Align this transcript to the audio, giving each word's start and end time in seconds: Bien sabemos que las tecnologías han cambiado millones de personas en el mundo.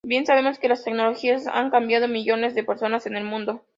Bien 0.03 0.25
sabemos 0.25 0.57
que 0.57 0.67
las 0.67 0.83
tecnologías 0.83 1.45
han 1.45 1.69
cambiado 1.69 2.07
millones 2.07 2.55
de 2.55 2.63
personas 2.63 3.05
en 3.05 3.15
el 3.15 3.23
mundo. 3.23 3.63